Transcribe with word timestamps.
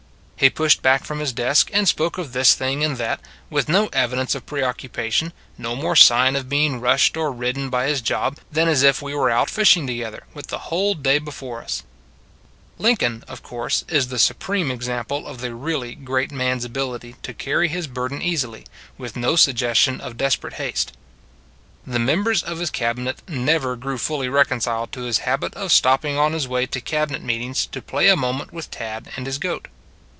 He 0.41 0.49
pushed 0.49 0.81
back 0.81 1.03
from 1.05 1.19
his 1.19 1.33
desk 1.33 1.69
and 1.71 1.87
spoke 1.87 2.17
of 2.17 2.33
this 2.33 2.55
thing 2.55 2.83
and 2.83 2.97
that, 2.97 3.19
with 3.51 3.69
no 3.69 3.89
evi 3.89 4.15
dence 4.15 4.33
of 4.33 4.47
preoccupation, 4.47 5.33
no 5.55 5.75
more 5.75 5.95
sign 5.95 6.35
of 6.35 6.49
being 6.49 6.79
rushed 6.81 7.15
or 7.15 7.31
ridden 7.31 7.69
by 7.69 7.85
his 7.85 8.01
job, 8.01 8.39
than 8.51 8.67
as 8.67 8.81
if 8.81 9.03
we 9.03 9.13
were 9.13 9.29
out 9.29 9.51
fishing 9.51 9.85
together, 9.85 10.23
with 10.33 10.47
the 10.47 10.71
whole 10.73 10.95
day 10.95 11.19
before 11.19 11.61
us. 11.61 11.83
Are 11.83 12.81
You 12.81 12.87
Industrious? 12.87 12.99
65 13.11 13.11
Lincoln, 13.21 13.31
of 13.31 13.43
course, 13.43 13.85
is 13.87 14.07
the 14.07 14.17
supreme 14.17 14.71
exam 14.71 15.05
ple 15.05 15.27
of 15.27 15.41
the 15.41 15.53
really 15.53 15.93
great 15.93 16.31
man 16.31 16.57
s 16.57 16.63
ability 16.65 17.17
to 17.21 17.35
carry 17.35 17.67
his 17.67 17.85
burden 17.85 18.19
easily, 18.23 18.65
with 18.97 19.15
no 19.15 19.35
suggestion 19.35 20.01
of 20.01 20.17
desperate 20.17 20.53
haste. 20.55 20.93
The 21.85 21.99
members 21.99 22.41
of 22.41 22.57
his 22.57 22.71
Cabinet 22.71 23.19
never 23.29 23.75
grew 23.75 23.99
fully 23.99 24.27
reconciled 24.27 24.91
to 24.93 25.01
his 25.01 25.19
habit 25.19 25.53
of 25.53 25.71
stopping 25.71 26.17
on 26.17 26.33
his 26.33 26.47
way 26.47 26.65
to 26.65 26.81
Cabinet 26.81 27.21
meetings 27.21 27.67
to 27.67 27.79
play 27.79 28.07
a 28.07 28.15
mo 28.15 28.33
ment 28.33 28.51
with 28.51 28.71
Tad 28.71 29.11
and 29.15 29.27
his 29.27 29.37
goat. 29.37 29.67